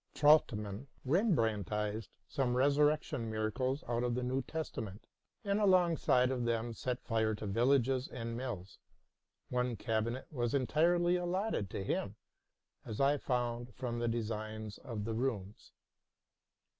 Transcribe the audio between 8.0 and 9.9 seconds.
and mills. One